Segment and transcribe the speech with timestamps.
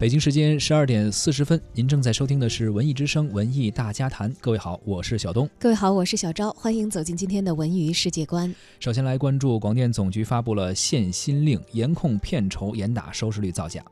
[0.00, 4.32] 北京时间十二点四十分，您正在收听的是《文艺之声·文艺大家谈》。
[4.40, 5.46] 各位好，我是小东。
[5.58, 6.50] 各位好，我是小昭。
[6.52, 8.54] 欢迎走进今天的文娱世界观。
[8.78, 13.84] 首先来关注广电总局发布了限薪令，严控片酬，严打收视率造假。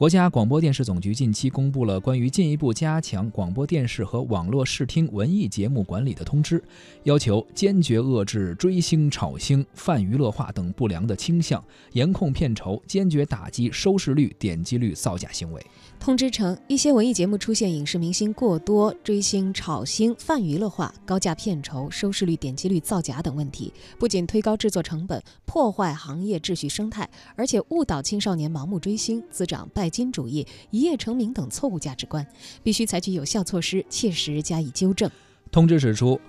[0.00, 6.64] 国家广播电视总局近期公布了关于进一步加强广播电视和网络视听文艺节目管理的通知，
[7.02, 15.62] 要求坚决遏制追星、炒星、泛娱乐化等不良的倾向，严控片酬，坚决打击收视率、点击率造假行为。
[15.98, 27.06] 通知称，一些文艺节目出现影视明星过多、追星、炒星、泛娱乐化、高价片酬、收视率、点击率造假等问题，不仅推高制作成本，破坏行业秩序生态，
[27.36, 32.24] 而且误导青少年盲目追星，滋长败拜金主义、一夜成名等错误价值观，
[32.62, 35.10] 必须采取有效措施，切实加以纠正。
[35.50, 36.20] 通知指出。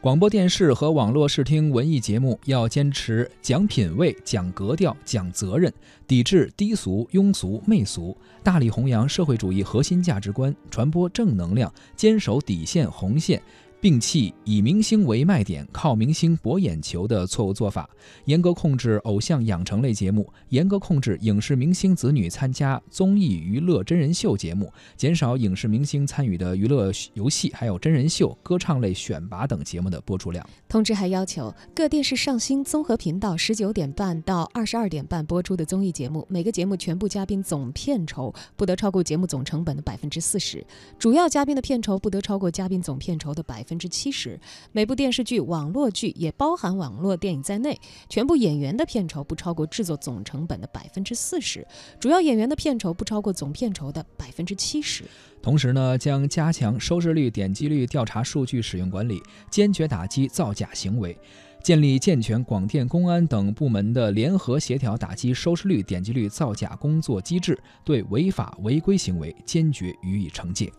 [0.00, 5.74] 广播电视和网络视听文艺节目要坚持讲品位、讲格调、讲责任，
[6.06, 13.42] 抵制低俗、庸俗、媚俗，大力弘扬社会主义核心价值观，传播正能量，坚守底线红线。
[13.80, 17.88] 摒弃以明星为卖点、靠明星博眼球的错误做法，
[18.24, 30.48] 严格控制偶像养成类节目，严格控制影视明星子女参加综艺娱乐真人秀节目，减少影视明星参与的娱乐游戏、还有真人秀、歌唱类选拔等节目的播出量。
[30.68, 40.66] 通知还要求，各电视上星综合频道十九点半到二十二点半播出的综艺节目，每个节目全部嘉宾总片酬不得超过节目总成本的百分之四十，
[40.98, 43.44] 主要嘉宾的片酬不得超过嘉宾总片酬的。
[43.48, 44.40] 百分之七十，
[44.72, 51.66] 每部电视剧、网络剧也包含网络电影在内，全部演员的片酬不超过制作总成本的百分之四十，
[52.00, 55.04] 主要演员的片酬不超过总片酬的百分之七十。
[55.42, 61.16] 同时呢，将加强收视率、点击率调查数据使用管理，坚决打击造假行为，
[61.62, 70.72] 建立健全广电、公安等部门的联合协调打击收视率、点击率造假工作机制，对违法违规行为坚决予以惩戒。